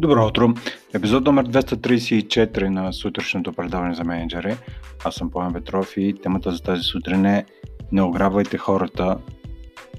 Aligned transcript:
Добро 0.00 0.26
утро! 0.26 0.54
Епизод 0.94 1.24
номер 1.24 1.46
234 1.46 2.68
на 2.68 2.92
сутрешното 2.92 3.52
предаване 3.52 3.94
за 3.94 4.04
менеджери. 4.04 4.56
Аз 5.04 5.14
съм 5.14 5.30
Поян 5.30 5.52
Петров 5.52 5.96
и 5.96 6.14
темата 6.22 6.50
за 6.50 6.62
тази 6.62 6.82
сутрин 6.82 7.26
е 7.26 7.44
Не 7.92 8.02
ограбвайте 8.02 8.58
хората 8.58 9.16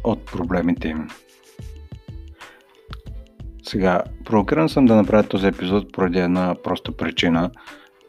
от 0.03 0.25
проблемите 0.25 0.87
им. 0.87 1.07
Сега, 3.63 4.01
провокиран 4.25 4.69
съм 4.69 4.85
да 4.85 4.95
направя 4.95 5.23
този 5.23 5.47
епизод 5.47 5.93
поради 5.93 6.19
една 6.19 6.55
проста 6.63 6.91
причина, 6.91 7.51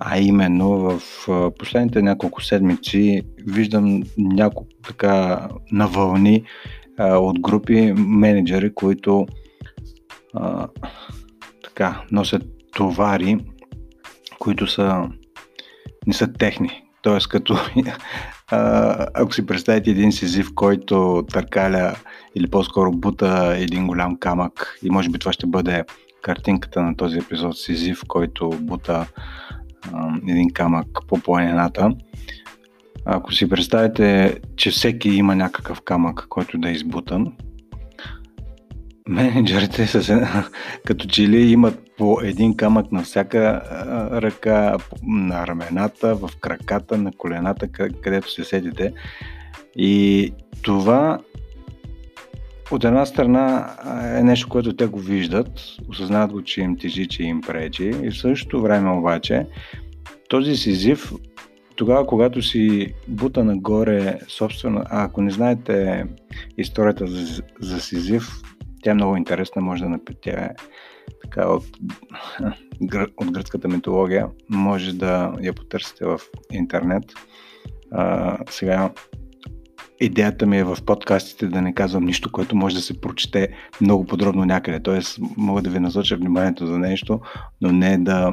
а 0.01 0.19
именно 0.19 0.71
в 0.71 1.03
последните 1.59 2.03
няколко 2.03 2.43
седмици 2.43 3.23
виждам 3.47 4.03
няколко 4.19 4.69
така 4.87 5.49
навълни 5.73 6.45
от 6.99 7.41
групи 7.41 7.93
менеджери, 7.97 8.75
които 8.75 9.27
а, 10.35 10.69
така, 11.75 12.03
носят 12.11 12.43
товари, 12.73 13.39
които 14.39 14.67
са, 14.67 15.09
не 16.07 16.13
са 16.13 16.33
техни. 16.33 16.83
Тоест, 17.03 17.29
като 17.29 17.57
а, 18.51 19.07
ако 19.15 19.35
си 19.35 19.47
представите 19.47 19.91
един 19.91 20.13
сизив, 20.13 20.49
който 20.55 21.25
търкаля 21.33 21.97
или 22.35 22.51
по-скоро 22.51 22.93
бута 22.93 23.55
един 23.59 23.87
голям 23.87 24.17
камък 24.17 24.79
и 24.83 24.91
може 24.91 25.11
би 25.11 25.19
това 25.19 25.33
ще 25.33 25.47
бъде 25.47 25.85
картинката 26.23 26.83
на 26.83 26.97
този 26.97 27.19
епизод 27.19 27.59
Сизив, 27.59 28.01
който 28.09 28.51
бута 28.51 29.07
а, 29.93 30.15
един 30.29 30.51
камък 30.51 30.87
по 31.09 31.19
планината. 31.19 31.91
Ако 33.05 33.33
си 33.33 33.49
представите, 33.49 34.39
че 34.57 34.71
всеки 34.71 35.09
има 35.09 35.37
някакъв 35.37 35.81
камък, 35.81 36.27
който 36.29 36.59
да 36.59 36.69
е 36.69 36.73
избутан, 36.73 37.33
менеджерите 39.09 39.87
с, 39.87 40.27
като 40.87 41.07
че 41.07 41.29
ли 41.29 41.51
имат 41.51 41.79
по 41.99 42.19
един 42.23 42.57
камък 42.57 42.93
на 42.93 43.03
всяка 43.03 43.63
ръка, 44.23 44.77
на 45.03 45.47
рамената, 45.47 46.15
в 46.15 46.31
краката, 46.41 46.99
на 46.99 47.13
колената, 47.13 47.69
където 48.03 48.33
се 48.33 48.45
седите. 48.45 48.93
И 49.77 50.33
това 50.63 51.19
от 52.71 52.85
една 52.85 53.07
страна 53.07 53.71
е 54.19 54.23
нещо, 54.23 54.49
което 54.49 54.77
те 54.77 54.87
го 54.87 54.99
виждат, 54.99 55.51
осъзнават 55.89 56.33
го, 56.33 56.43
че 56.43 56.61
им 56.61 56.79
тежи, 56.79 57.09
че 57.09 57.23
им 57.23 57.41
пречи 57.41 57.93
и 58.03 58.11
в 58.11 58.19
същото 58.19 58.63
време 58.63 58.91
обаче 58.91 59.47
този 60.29 60.57
сизив 60.57 61.13
тогава, 61.77 62.07
когато 62.07 62.43
си 62.43 62.95
бута 63.09 63.45
нагоре 63.45 64.19
собствено, 64.29 64.83
а 64.87 65.05
ако 65.05 65.23
не 65.23 65.31
знаете 65.31 66.05
историята 66.59 67.07
за, 67.07 67.43
за 67.61 67.81
Сизив, 67.81 68.29
тя 68.83 68.91
е 68.91 68.95
много 68.95 69.17
интересна, 69.17 69.63
може 69.63 69.83
да 69.83 69.89
напитя 69.89 70.49
така 71.23 71.49
от, 71.49 71.65
от 73.17 73.31
гръцката 73.31 73.69
митология. 73.69 74.29
Може 74.49 74.93
да 74.93 75.33
я 75.41 75.53
потърсите 75.53 76.05
в 76.05 76.21
интернет. 76.53 77.05
А, 77.91 78.39
сега 78.51 78.91
идеята 80.01 80.47
ми 80.47 80.59
е 80.59 80.65
в 80.65 80.79
подкастите 80.87 81.47
да 81.47 81.63
не 81.63 81.75
казвам 81.75 82.05
нищо, 82.05 82.33
което 82.33 82.57
може 82.57 82.75
да 82.75 82.83
се 82.83 83.01
прочете 83.01 83.49
много 83.81 84.07
подробно 84.07 84.45
някъде. 84.45 84.81
Тоест, 84.81 85.19
мога 85.37 85.63
да 85.63 85.71
ви 85.71 85.79
насоча 85.79 86.17
вниманието 86.17 86.67
за 86.67 86.79
нещо, 86.79 87.21
но 87.61 87.73
не 87.73 87.99
да 87.99 88.33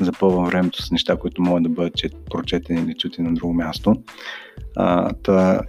запълвам 0.00 0.46
времето 0.46 0.82
с 0.82 0.90
неща, 0.90 1.16
които 1.16 1.42
могат 1.42 1.62
да 1.62 1.68
бъдат 1.68 1.94
прочетени 2.30 2.80
или 2.80 2.94
чути 2.94 3.22
на 3.22 3.34
друго 3.34 3.54
място. 3.54 3.96
А, 4.76 5.12
та, 5.12 5.60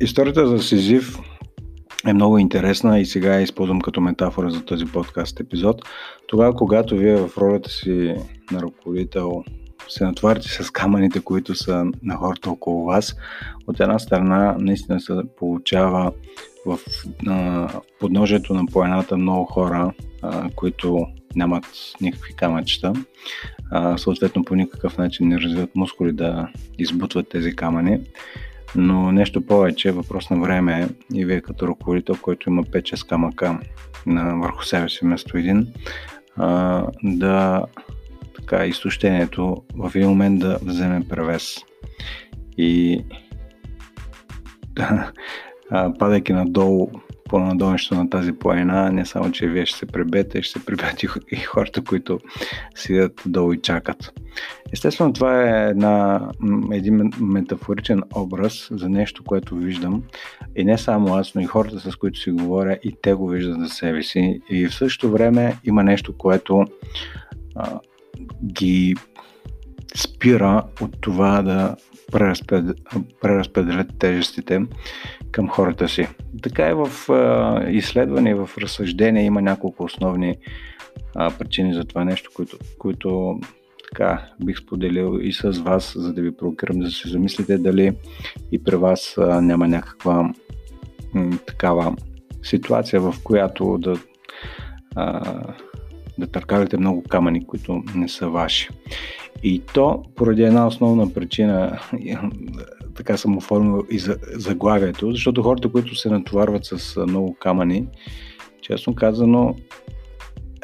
историята 0.00 0.46
за 0.46 0.58
Сизив 0.58 1.18
е 2.06 2.12
много 2.12 2.38
интересна 2.38 2.98
и 2.98 3.06
сега 3.06 3.34
я 3.34 3.40
използвам 3.40 3.80
като 3.80 4.00
метафора 4.00 4.50
за 4.50 4.64
този 4.64 4.84
подкаст 4.84 5.40
епизод. 5.40 5.82
Тогава, 6.26 6.56
когато 6.56 6.96
вие 6.96 7.16
в 7.16 7.30
ролята 7.38 7.70
си 7.70 8.14
на 8.52 8.62
ръководител 8.62 9.44
се 9.88 10.04
натварите 10.04 10.48
с 10.48 10.70
камъните, 10.70 11.20
които 11.20 11.54
са 11.54 11.84
на 12.02 12.16
хората 12.16 12.50
около 12.50 12.84
вас, 12.84 13.16
от 13.66 13.80
една 13.80 13.98
страна 13.98 14.56
наистина 14.58 15.00
се 15.00 15.12
получава 15.36 16.12
в 16.66 16.78
а, 17.26 17.68
подножието 18.00 18.54
на 18.54 18.66
поената 18.66 19.16
много 19.16 19.44
хора, 19.44 19.92
а, 20.22 20.50
които 20.56 21.06
нямат 21.36 21.66
никакви 22.00 22.34
камъчета, 22.34 22.92
а, 23.70 23.98
съответно 23.98 24.44
по 24.44 24.54
никакъв 24.54 24.98
начин 24.98 25.28
не 25.28 25.40
развиват 25.40 25.76
мускули 25.76 26.12
да 26.12 26.48
избутват 26.78 27.28
тези 27.28 27.56
камъни. 27.56 28.00
Но 28.76 29.12
нещо 29.12 29.46
повече, 29.46 29.90
въпрос 29.90 30.30
на 30.30 30.40
време 30.40 30.82
е 30.82 31.16
и 31.16 31.24
вие 31.24 31.40
като 31.40 31.68
ръководител, 31.68 32.16
който 32.22 32.50
има 32.50 32.64
5-6 32.64 33.08
камъка 33.08 33.58
на 34.06 34.34
върху 34.34 34.64
себе 34.64 34.88
си 34.88 34.98
вместо 35.02 35.38
един, 35.38 35.66
а, 36.36 36.82
да 37.02 37.64
така 38.34 38.66
изтощението 38.66 39.62
в 39.74 39.92
един 39.94 40.08
момент 40.08 40.40
да 40.40 40.58
вземе 40.62 41.08
превес. 41.08 41.56
И 42.58 43.04
падайки 45.70 46.32
надолу 46.32 46.90
по 47.28 47.38
надолнището 47.38 47.94
на 47.94 48.10
тази 48.10 48.32
планина, 48.32 48.90
не 48.90 49.06
само, 49.06 49.32
че 49.32 49.48
вие 49.48 49.66
ще 49.66 49.78
се 49.78 49.86
пребете, 49.86 50.42
ще 50.42 50.58
се 50.58 50.66
пребят 50.66 51.02
и 51.02 51.36
хората, 51.36 51.84
които 51.84 52.20
седят 52.74 53.22
долу 53.26 53.52
и 53.52 53.60
чакат. 53.60 54.12
Естествено, 54.72 55.12
това 55.12 55.42
е 55.42 55.68
една, 55.68 56.28
един 56.72 57.10
метафоричен 57.20 58.02
образ 58.14 58.68
за 58.70 58.88
нещо, 58.88 59.24
което 59.24 59.56
виждам. 59.56 60.02
И 60.56 60.64
не 60.64 60.78
само 60.78 61.14
аз, 61.14 61.34
но 61.34 61.40
и 61.40 61.44
хората, 61.44 61.90
с 61.90 61.96
които 61.96 62.18
си 62.18 62.30
говоря, 62.30 62.78
и 62.82 62.96
те 63.02 63.14
го 63.14 63.28
виждат 63.28 63.60
за 63.60 63.68
себе 63.68 64.02
си. 64.02 64.40
И 64.50 64.66
в 64.66 64.74
същото 64.74 65.12
време 65.12 65.56
има 65.64 65.84
нещо, 65.84 66.16
което 66.16 66.64
а, 67.56 67.80
ги 68.44 68.94
спира 69.96 70.62
от 70.80 71.00
това 71.00 71.42
да 71.42 71.76
преразпределят 73.20 73.98
тежестите 73.98 74.60
към 75.34 75.48
хората 75.48 75.88
си. 75.88 76.08
Така 76.42 76.70
и 76.70 76.74
в 76.74 76.88
изследване, 77.70 78.34
в 78.34 78.50
разсъждение 78.58 79.24
има 79.24 79.42
няколко 79.42 79.84
основни 79.84 80.36
причини 81.38 81.74
за 81.74 81.84
това 81.84 82.04
нещо, 82.04 82.30
които, 82.34 82.58
които 82.78 83.40
така 83.90 84.28
бих 84.44 84.58
споделил 84.58 85.18
и 85.22 85.32
с 85.32 85.50
вас, 85.50 85.94
за 85.96 86.12
да 86.12 86.22
ви 86.22 86.36
провокирам 86.36 86.78
да 86.78 86.90
се 86.90 87.08
замислите 87.08 87.58
дали 87.58 87.92
и 88.52 88.64
при 88.64 88.76
вас 88.76 89.14
а, 89.18 89.40
няма 89.40 89.68
някаква 89.68 90.32
такава 91.46 91.96
ситуация, 92.42 93.00
в 93.00 93.14
която 93.24 93.78
да, 93.78 93.96
а, 94.96 95.34
да 96.18 96.26
търкавате 96.26 96.76
много 96.76 97.02
камъни, 97.02 97.46
които 97.46 97.82
не 97.94 98.08
са 98.08 98.28
ваши. 98.28 98.68
И 99.42 99.62
то 99.74 100.02
поради 100.16 100.42
една 100.42 100.66
основна 100.66 101.12
причина, 101.12 101.80
така 102.96 103.16
съм 103.16 103.36
оформил 103.36 103.86
и 103.90 103.98
за, 103.98 104.16
заглавието, 104.22 105.10
защото 105.10 105.42
хората, 105.42 105.68
които 105.68 105.94
се 105.94 106.10
натоварват 106.10 106.64
с 106.64 107.06
много 107.06 107.34
камъни, 107.34 107.86
честно 108.62 108.94
казано, 108.94 109.56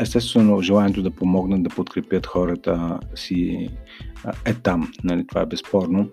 естествено 0.00 0.62
желанието 0.62 1.02
да 1.02 1.10
помогнат 1.10 1.62
да 1.62 1.70
подкрепят 1.70 2.26
хората 2.26 2.98
си 3.14 3.70
е 4.44 4.54
там, 4.54 4.92
нали, 5.04 5.26
това 5.26 5.40
е 5.40 5.46
безспорно, 5.46 6.08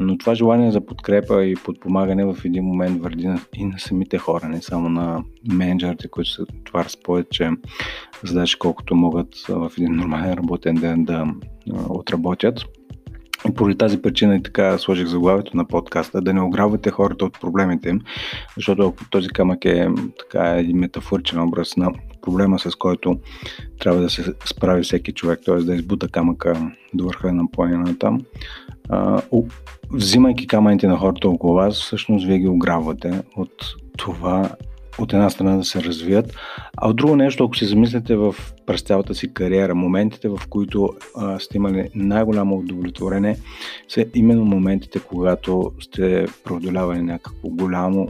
но 0.00 0.18
това 0.18 0.34
желание 0.34 0.70
за 0.70 0.86
подкрепа 0.86 1.44
и 1.44 1.54
подпомагане 1.54 2.24
в 2.24 2.36
един 2.44 2.64
момент 2.64 3.02
върди 3.02 3.28
и 3.54 3.64
на 3.64 3.78
самите 3.78 4.18
хора, 4.18 4.48
не 4.48 4.62
само 4.62 4.88
на 4.88 5.24
менеджерите, 5.52 6.08
които 6.08 6.30
се 6.30 6.42
това 6.64 6.84
разпоят, 6.84 7.30
че 7.30 7.50
задачи 8.24 8.58
колкото 8.58 8.94
могат 8.94 9.28
в 9.48 9.72
един 9.78 9.94
нормален 9.94 10.32
работен 10.32 10.74
ден 10.74 11.04
да 11.04 11.26
отработят. 11.88 12.77
И 13.48 13.54
поради 13.54 13.78
тази 13.78 14.02
причина 14.02 14.36
и 14.36 14.42
така 14.42 14.78
сложих 14.78 15.06
заглавието 15.06 15.56
на 15.56 15.64
подкаста, 15.64 16.20
да 16.20 16.34
не 16.34 16.40
ограбвате 16.40 16.90
хората 16.90 17.24
от 17.24 17.40
проблемите 17.40 17.88
им, 17.88 18.00
защото 18.56 18.88
ако 18.88 19.10
този 19.10 19.28
камък 19.28 19.64
е 19.64 19.88
така 20.18 20.48
един 20.48 20.78
метафоричен 20.78 21.40
образ 21.40 21.76
на 21.76 21.92
проблема, 22.22 22.58
с 22.58 22.74
който 22.74 23.18
трябва 23.80 24.00
да 24.00 24.10
се 24.10 24.34
справи 24.44 24.82
всеки 24.82 25.12
човек, 25.12 25.40
т.е. 25.44 25.56
да 25.56 25.74
избута 25.74 26.08
камъка 26.08 26.72
до 26.94 27.04
върха 27.04 27.32
на 27.32 27.50
планината, 27.50 28.18
взимайки 29.90 30.46
камъните 30.46 30.86
на 30.86 30.96
хората 30.96 31.28
около 31.28 31.54
вас, 31.54 31.74
всъщност 31.74 32.26
вие 32.26 32.38
ги 32.38 32.48
ограбвате 32.48 33.22
от 33.36 33.52
това 33.96 34.50
от 34.98 35.12
една 35.12 35.30
страна 35.30 35.56
да 35.56 35.64
се 35.64 35.82
развият, 35.82 36.36
а 36.76 36.88
от 36.88 36.96
друго 36.96 37.16
нещо, 37.16 37.44
ако 37.44 37.56
си 37.56 37.66
замислите 37.66 38.16
в 38.16 38.34
през 38.66 38.82
цялата 38.82 39.14
си 39.14 39.34
кариера, 39.34 39.74
моментите, 39.74 40.28
в 40.28 40.40
които 40.50 40.94
а, 41.16 41.38
сте 41.38 41.56
имали 41.56 41.88
най-голямо 41.94 42.56
удовлетворение, 42.56 43.36
са 43.88 44.04
именно 44.14 44.44
моментите, 44.44 45.00
когато 45.00 45.72
сте 45.80 46.26
преодолявали 46.44 47.02
някакво 47.02 47.48
голямо, 47.48 48.08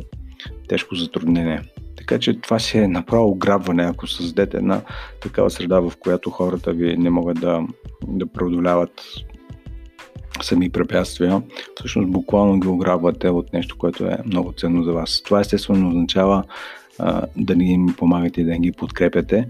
тежко 0.69 0.95
затруднение. 0.95 1.61
Така 1.97 2.19
че 2.19 2.41
това 2.41 2.59
си 2.59 2.79
е 2.79 2.89
направо 2.89 3.29
ограбване, 3.29 3.83
ако 3.83 4.07
създадете 4.07 4.57
една 4.57 4.81
такава 5.21 5.51
среда, 5.51 5.81
в 5.81 5.93
която 6.01 6.31
хората 6.31 6.73
ви 6.73 6.97
не 6.97 7.11
могат 7.11 7.41
да, 7.41 7.67
да 8.07 8.27
преодоляват 8.27 9.03
сами 10.43 10.71
препятствия, 10.71 11.43
всъщност 11.77 12.11
буквално 12.11 12.61
ги 12.61 12.69
ограбвате 12.69 13.29
от 13.29 13.53
нещо, 13.53 13.79
което 13.79 14.05
е 14.05 14.19
много 14.27 14.53
ценно 14.53 14.83
за 14.83 14.93
вас. 14.93 15.23
Това 15.25 15.41
естествено 15.41 15.89
означава 15.89 16.45
а, 16.99 17.23
да 17.37 17.57
ни 17.57 17.73
им 17.73 17.95
помагате 17.99 18.41
и 18.41 18.45
да 18.45 18.59
ги 18.59 18.73
подкрепяте. 18.73 19.49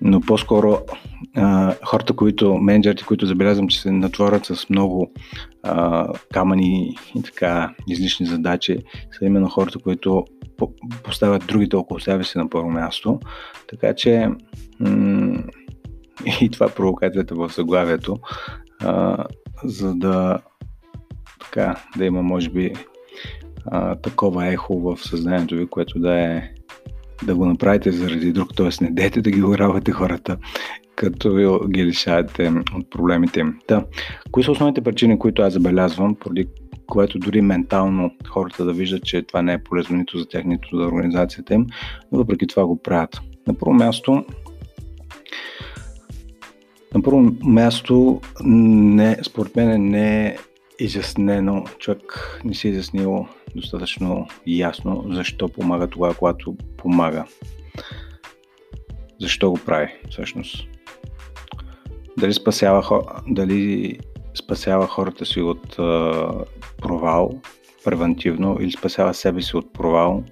но 0.00 0.20
по-скоро 0.20 0.78
а, 1.36 1.74
хората, 1.84 2.12
които, 2.12 2.54
менеджерите, 2.54 3.04
които 3.04 3.26
забелязвам, 3.26 3.68
че 3.68 3.80
се 3.80 3.90
натворят 3.90 4.46
с 4.46 4.70
много 4.70 5.12
а, 5.62 6.08
камъни 6.32 6.96
и 7.14 7.22
така 7.22 7.74
излишни 7.88 8.26
задачи, 8.26 8.78
са 9.18 9.24
именно 9.24 9.48
хората, 9.48 9.78
които 9.78 10.24
по- 10.56 10.72
поставят 11.04 11.46
другите 11.46 11.76
около 11.76 12.00
себе 12.00 12.24
си 12.24 12.38
на 12.38 12.50
първо 12.50 12.70
място. 12.70 13.20
Така 13.68 13.94
че 13.94 14.28
м- 14.80 15.42
и 16.40 16.48
това 16.50 16.68
провокацията 16.68 17.34
в 17.34 17.50
заглавието, 17.56 18.16
а, 18.80 19.24
за 19.64 19.94
да 19.94 20.38
така, 21.40 21.76
да 21.96 22.04
има, 22.04 22.22
може 22.22 22.50
би, 22.50 22.72
а, 23.66 23.94
такова 23.94 24.46
ехо 24.46 24.80
в 24.80 24.98
съзнанието 25.02 25.54
ви, 25.54 25.66
което 25.66 25.98
да 25.98 26.20
е 26.20 26.42
да 27.24 27.34
го 27.34 27.46
направите 27.46 27.92
заради 27.92 28.32
друг, 28.32 28.56
т.е. 28.56 28.84
не 28.84 28.90
дете 28.90 29.22
да 29.22 29.30
ги 29.30 29.42
уравате 29.42 29.92
хората, 29.92 30.36
като 30.96 31.60
ги 31.68 31.86
решавате 31.86 32.52
от 32.76 32.90
проблемите 32.90 33.40
им. 33.40 33.58
Та, 33.66 33.84
кои 34.30 34.44
са 34.44 34.50
основните 34.50 34.80
причини, 34.80 35.18
които 35.18 35.42
аз 35.42 35.52
забелязвам, 35.52 36.14
поради 36.14 36.48
което 36.86 37.18
дори 37.18 37.40
ментално 37.40 38.10
хората 38.28 38.64
да 38.64 38.72
виждат, 38.72 39.04
че 39.04 39.22
това 39.22 39.42
не 39.42 39.52
е 39.52 39.62
полезно 39.62 39.96
нито 39.96 40.18
за 40.18 40.28
тях, 40.28 40.44
нито 40.44 40.76
за 40.76 40.82
организацията 40.82 41.54
им, 41.54 41.66
но 42.12 42.18
въпреки 42.18 42.46
това 42.46 42.66
го 42.66 42.82
правят. 42.82 43.20
На 43.46 43.54
първо 43.54 43.74
място, 43.74 44.24
на 46.94 47.02
първо 47.02 47.32
място, 47.44 48.20
не, 48.44 49.18
според 49.22 49.56
мен 49.56 49.90
не 49.90 50.26
е 50.26 50.36
изяснено, 50.78 51.64
човек 51.78 52.40
не 52.44 52.54
си 52.54 52.68
е 52.68 52.70
изяснило 52.70 53.26
достатъчно 53.56 54.26
ясно 54.46 55.04
защо 55.10 55.48
помага 55.48 55.86
тогава, 55.86 56.14
когато 56.14 56.56
помага. 56.76 57.24
Защо 59.20 59.50
го 59.50 59.58
прави 59.66 59.88
всъщност? 60.10 60.68
Дали 62.18 62.32
спасява, 62.32 63.02
дали 63.28 63.98
спасява 64.34 64.86
хората 64.86 65.26
си 65.26 65.40
от 65.40 65.78
а, 65.78 66.32
провал 66.82 67.40
превентивно 67.84 68.56
или 68.60 68.72
спасява 68.72 69.14
себе 69.14 69.42
си 69.42 69.56
от 69.56 69.72
провал? 69.72 70.24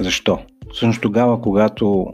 Защо? 0.00 0.38
Всъщност 0.72 1.00
тогава, 1.00 1.40
когато 1.40 2.06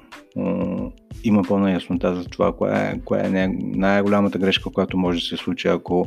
има 1.27 1.43
пълна 1.43 1.73
яснота 1.73 2.15
за 2.15 2.25
това, 2.25 2.53
коя 2.53 2.77
е, 2.77 3.01
коя 3.05 3.27
е 3.27 3.49
най-голямата 3.59 4.39
грешка, 4.39 4.71
която 4.71 4.99
може 4.99 5.19
да 5.19 5.25
се 5.25 5.37
случи, 5.37 5.69
ако 5.69 6.07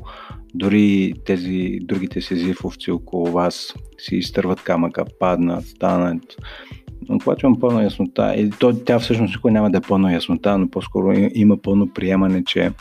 дори 0.56 1.13
тези 1.25 1.80
другите 1.81 2.21
сезифовци 2.21 2.92
около 2.92 3.25
вас 3.25 3.74
си 3.98 4.16
изтърват 4.16 4.63
камъка, 4.63 5.06
паднат, 5.19 5.66
станат. 5.66 6.36
Но 7.10 7.19
когато 7.19 7.45
има 7.45 7.60
пълна 7.60 7.83
яснота, 7.83 8.36
и 8.36 8.50
то, 8.50 8.74
тя 8.74 9.00
всъщност 9.00 9.36
никога 9.36 9.51
няма 9.51 9.71
да 9.71 9.77
е 9.77 9.81
пълна 9.81 10.13
яснота, 10.13 10.57
но 10.57 10.69
по-скоро 10.69 11.13
има 11.33 11.57
пълно 11.57 11.94
приемане, 11.94 12.44
че 12.44 12.72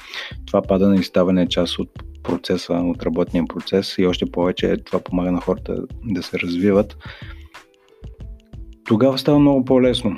това 0.46 0.62
падане 0.62 0.96
и 1.00 1.02
ставане 1.02 1.42
е 1.42 1.48
част 1.48 1.78
от 1.78 1.88
процеса, 2.22 2.72
от 2.72 3.02
работния 3.02 3.44
процес 3.48 3.94
и 3.98 4.06
още 4.06 4.26
повече 4.26 4.76
това 4.76 5.00
помага 5.00 5.32
на 5.32 5.40
хората 5.40 5.76
да 6.04 6.22
се 6.22 6.38
развиват. 6.38 6.96
Тогава 8.84 9.18
става 9.18 9.38
много 9.38 9.64
по-лесно 9.64 10.16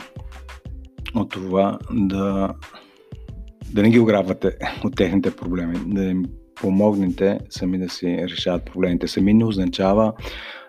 от 1.15 1.31
това 1.31 1.79
да, 1.91 2.55
да 3.73 3.83
не 3.83 3.91
ги 3.91 3.99
ограбвате 3.99 4.53
от 4.85 4.97
техните 4.97 5.37
проблеми, 5.37 5.77
да 5.87 6.05
им 6.05 6.25
помогнете 6.55 7.39
сами 7.51 7.79
да 7.79 7.89
си 7.89 8.07
решават 8.07 8.65
проблемите. 8.65 9.09
Сами 9.09 9.35
не 9.35 9.45
означава 9.45 10.13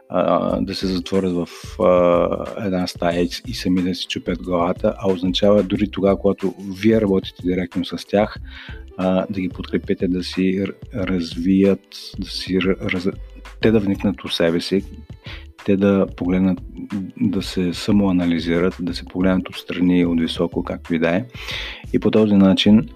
а, 0.09 0.61
да 0.61 0.75
се 0.75 0.87
затворят 0.87 1.33
в 1.33 1.47
а, 1.79 2.65
една 2.65 2.87
стая 2.87 3.27
и 3.47 3.53
сами 3.53 3.81
да 3.81 3.95
си 3.95 4.07
чупят 4.07 4.43
главата, 4.43 4.95
а 4.97 5.11
означава 5.11 5.63
дори 5.63 5.91
тогава, 5.91 6.19
когато 6.19 6.53
вие 6.81 7.01
работите 7.01 7.43
директно 7.43 7.85
с 7.85 8.07
тях, 8.07 8.37
а, 8.97 9.25
да 9.29 9.41
ги 9.41 9.49
подкрепите 9.49 10.07
да 10.07 10.23
си 10.23 10.65
развият, 10.95 11.87
да 12.19 12.27
си 12.27 12.59
раз... 12.61 13.07
те 13.61 13.71
да 13.71 13.79
вникнат 13.79 14.23
у 14.23 14.29
себе 14.29 14.61
си, 14.61 14.83
те 15.65 15.77
да 15.77 16.07
погледнат, 16.17 16.59
да 17.21 17.41
се 17.41 17.73
самоанализират, 17.73 18.75
да 18.79 18.93
се 18.93 19.05
погледнат 19.05 19.49
отстрани 19.49 20.05
от 20.05 20.21
високо, 20.21 20.63
както 20.63 20.95
и 20.95 20.99
да 20.99 21.15
е, 21.15 21.25
и 21.93 21.99
по 21.99 22.11
този 22.11 22.33
начин 22.33 22.89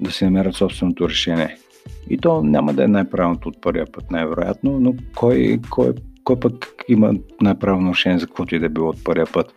да 0.00 0.10
се 0.10 0.24
намерят 0.24 0.54
собственото 0.54 1.08
решение. 1.08 1.56
И 2.10 2.18
то 2.18 2.42
няма 2.42 2.74
да 2.74 2.84
е 2.84 2.88
най-правилното 2.88 3.48
от 3.48 3.60
първия 3.60 3.86
път, 3.92 4.10
най-вероятно, 4.10 4.80
но 4.80 4.94
кой, 5.14 5.60
кой, 5.70 5.92
кой 6.24 6.40
пък 6.40 6.74
има 6.88 7.12
най-правилно 7.40 7.92
решение 7.92 8.18
за 8.18 8.26
каквото 8.26 8.54
и 8.54 8.58
да 8.58 8.66
е 8.66 8.68
било 8.68 8.88
от 8.88 9.04
първия 9.04 9.26
път. 9.32 9.54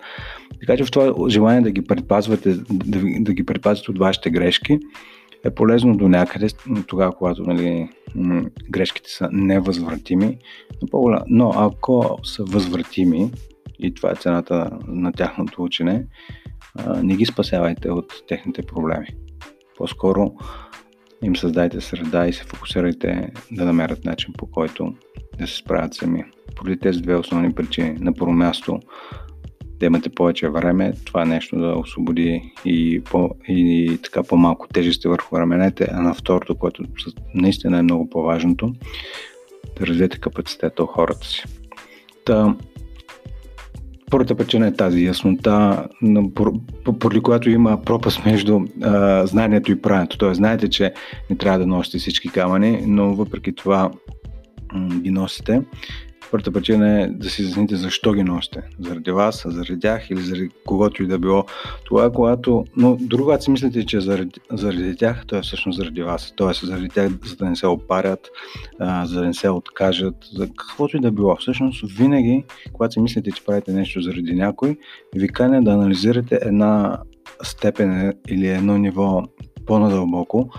Така 0.59 0.77
че 0.77 0.83
в 0.83 0.91
това 0.91 1.29
желание 1.29 1.61
да 1.61 1.71
ги 1.71 1.81
предпазвате, 1.81 2.53
да, 2.69 2.99
да 3.19 3.33
ги 3.33 3.45
предпазвате 3.45 3.91
от 3.91 3.97
вашите 3.97 4.29
грешки, 4.29 4.79
е 5.45 5.49
полезно 5.49 5.97
до 5.97 6.07
някъде, 6.07 6.47
тогава, 6.87 7.15
когато 7.15 7.43
нали, 7.43 7.89
грешките 8.69 9.09
са 9.09 9.29
невъзвратими, 9.31 10.37
но, 11.27 11.51
ако 11.55 12.19
са 12.23 12.43
възвратими, 12.43 13.31
и 13.79 13.93
това 13.93 14.11
е 14.11 14.15
цената 14.15 14.69
на 14.87 15.11
тяхното 15.11 15.63
учене, 15.63 16.05
не 17.03 17.15
ги 17.15 17.25
спасявайте 17.25 17.91
от 17.91 18.13
техните 18.27 18.61
проблеми. 18.61 19.07
По-скоро 19.77 20.33
им 21.23 21.35
създайте 21.35 21.81
среда 21.81 22.27
и 22.27 22.33
се 22.33 22.43
фокусирайте 22.43 23.31
да 23.51 23.65
намерят 23.65 24.05
начин 24.05 24.33
по 24.37 24.45
който 24.45 24.93
да 25.39 25.47
се 25.47 25.55
справят 25.55 25.93
сами. 25.93 26.23
Поради 26.55 26.79
тези 26.79 27.01
две 27.01 27.15
основни 27.15 27.53
причини. 27.53 27.97
На 27.99 28.13
първо 28.13 28.33
място 28.33 28.79
да 29.81 29.85
имате 29.85 30.09
повече 30.09 30.49
време, 30.49 30.93
това 31.05 31.25
нещо 31.25 31.59
да 31.59 31.67
освободи 31.67 32.53
и, 32.65 33.01
по, 33.11 33.29
и 33.47 33.99
така 34.03 34.23
по-малко 34.23 34.67
тежести 34.67 35.07
върху 35.07 35.39
раменете, 35.39 35.87
а 35.91 36.01
на 36.01 36.13
второто, 36.13 36.55
което 36.55 36.83
наистина 37.35 37.79
е 37.79 37.81
много 37.81 38.09
по-важното, 38.09 38.73
да 39.79 39.87
развиете 39.87 40.19
капацитета 40.19 40.83
от 40.83 40.89
хората 40.89 41.27
си. 41.27 41.43
Та, 42.25 42.55
Първата 44.11 44.35
причина 44.35 44.67
е 44.67 44.73
тази 44.73 45.05
яснота, 45.05 45.87
поради 46.99 47.21
която 47.21 47.49
има 47.49 47.81
пропаст 47.81 48.25
между 48.25 48.61
а, 48.81 49.25
знанието 49.25 49.71
и 49.71 49.81
правенето. 49.81 50.17
Тоест, 50.17 50.37
знаете, 50.37 50.69
че 50.69 50.93
не 51.29 51.37
трябва 51.37 51.59
да 51.59 51.67
носите 51.67 51.97
всички 51.97 52.29
камъни, 52.29 52.83
но 52.87 53.13
въпреки 53.13 53.55
това 53.55 53.91
ги 55.01 55.11
носите. 55.11 55.61
Първата 56.31 56.51
причина 56.51 57.01
е 57.01 57.07
да 57.07 57.29
си 57.29 57.41
изясните 57.41 57.75
защо 57.75 58.13
ги 58.13 58.23
носите. 58.23 58.63
Заради 58.79 59.11
вас, 59.11 59.45
заради 59.45 59.79
тях 59.79 60.09
или 60.09 60.21
заради 60.21 60.49
когото 60.65 61.03
и 61.03 61.07
да 61.07 61.19
било. 61.19 61.45
Това 61.85 62.05
е 62.05 62.11
когато... 62.11 62.65
Но 62.77 62.97
друго, 62.99 63.23
когато 63.23 63.43
си 63.43 63.51
мислите, 63.51 63.85
че 63.85 64.01
заради, 64.01 64.39
заради 64.51 64.95
тях, 64.95 65.25
то 65.27 65.35
е 65.35 65.41
всъщност 65.41 65.77
заради 65.77 66.03
вас. 66.03 66.33
Тоест 66.35 66.65
заради 66.65 66.89
тях, 66.89 67.09
за 67.25 67.35
да 67.35 67.45
не 67.45 67.55
се 67.55 67.67
опарят, 67.67 68.29
а, 68.79 69.05
за 69.05 69.19
да 69.19 69.25
не 69.25 69.33
се 69.33 69.49
откажат, 69.49 70.15
за 70.33 70.47
каквото 70.47 70.97
и 70.97 70.99
да 70.99 71.11
било. 71.11 71.35
Всъщност 71.35 71.97
винаги, 71.97 72.45
когато 72.73 72.93
си 72.93 72.99
мислите, 72.99 73.31
че 73.31 73.45
правите 73.45 73.73
нещо 73.73 74.01
заради 74.01 74.33
някой, 74.33 74.77
ви 75.15 75.27
каня 75.27 75.63
да 75.63 75.71
анализирате 75.71 76.39
една 76.41 76.99
степен 77.43 78.13
или 78.27 78.47
едно 78.47 78.77
ниво 78.77 79.23
по-надълбоко, 79.65 80.49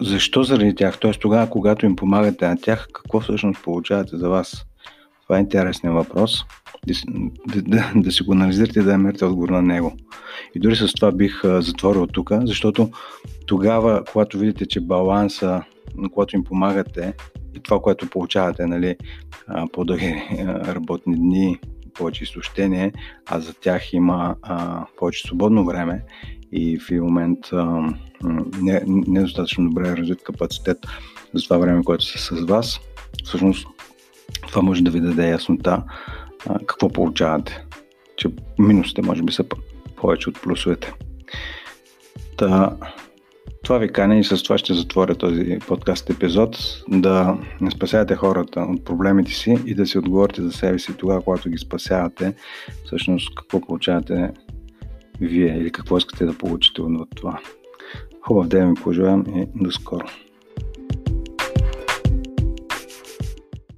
защо 0.00 0.42
заради 0.42 0.74
тях? 0.74 1.00
Т.е. 1.00 1.12
тогава, 1.12 1.50
когато 1.50 1.86
им 1.86 1.96
помагате 1.96 2.48
на 2.48 2.56
тях, 2.60 2.88
какво 2.92 3.20
всъщност 3.20 3.62
получавате 3.62 4.16
за 4.16 4.28
вас? 4.28 4.64
Това 5.22 5.36
е 5.38 5.40
интересен 5.40 5.92
въпрос. 5.92 6.44
Да, 6.86 7.62
да, 7.62 7.92
да, 7.96 8.12
си 8.12 8.22
го 8.22 8.32
анализирате 8.32 8.78
и 8.78 8.82
да 8.82 8.92
намерите 8.92 9.24
отговор 9.24 9.48
на 9.48 9.62
него. 9.62 9.96
И 10.54 10.60
дори 10.60 10.76
с 10.76 10.92
това 10.92 11.12
бих 11.12 11.44
а, 11.44 11.62
затворил 11.62 12.06
тук, 12.06 12.30
защото 12.44 12.90
тогава, 13.46 14.04
когато 14.12 14.38
видите, 14.38 14.66
че 14.66 14.80
баланса, 14.80 15.62
на 15.96 16.08
когато 16.08 16.36
им 16.36 16.44
помагате 16.44 17.14
и 17.54 17.60
това, 17.60 17.80
което 17.80 18.10
получавате, 18.10 18.66
нали, 18.66 18.96
по-дълги 19.72 20.22
работни 20.66 21.16
дни, 21.16 21.58
повече 21.94 22.24
изтощение, 22.24 22.92
а 23.26 23.40
за 23.40 23.54
тях 23.54 23.92
има 23.92 24.36
а, 24.42 24.86
повече 24.96 25.26
свободно 25.26 25.64
време 25.64 26.02
и 26.52 26.78
в 26.78 26.90
един 26.90 27.02
момент 27.02 27.38
а, 27.52 27.94
не, 28.62 28.82
не 28.86 29.20
е 29.20 29.24
добре 29.58 29.96
развит 29.96 30.22
капацитет 30.22 30.78
за 31.34 31.44
това 31.44 31.58
време, 31.58 31.84
което 31.84 32.04
са 32.04 32.36
с 32.36 32.40
вас, 32.40 32.80
всъщност 33.24 33.66
това 34.48 34.62
може 34.62 34.82
да 34.82 34.90
ви 34.90 35.00
даде 35.00 35.28
яснота 35.28 35.82
а, 36.48 36.58
какво 36.58 36.88
получавате. 36.88 37.64
Че 38.16 38.28
минусите 38.58 39.02
може 39.02 39.22
би 39.22 39.32
са 39.32 39.44
повече 39.96 40.28
от 40.28 40.42
плюсовете. 40.42 40.92
Та, 42.36 42.76
това 43.62 43.78
ви 43.78 43.92
каня 43.92 44.18
и 44.18 44.24
с 44.24 44.42
това 44.42 44.58
ще 44.58 44.74
затворя 44.74 45.14
този 45.14 45.58
подкаст 45.68 46.10
епизод, 46.10 46.82
да 46.88 47.38
не 47.60 47.70
спасявате 47.70 48.16
хората 48.16 48.60
от 48.60 48.84
проблемите 48.84 49.32
си 49.32 49.56
и 49.66 49.74
да 49.74 49.86
си 49.86 49.98
отговорите 49.98 50.42
за 50.42 50.52
себе 50.52 50.78
си 50.78 50.96
тогава, 50.96 51.22
когато 51.22 51.50
ги 51.50 51.58
спасявате, 51.58 52.34
всъщност 52.84 53.34
какво 53.34 53.60
получавате 53.60 54.30
вие 55.20 55.56
или 55.58 55.72
какво 55.72 55.98
искате 55.98 56.24
да 56.24 56.38
получите 56.38 56.82
от 56.82 57.08
това. 57.16 57.40
Хубав 58.22 58.48
ден 58.48 58.74
ви 58.74 58.82
пожелавам 58.82 59.24
и 59.36 59.46
до 59.54 59.70
скоро. 59.70 60.06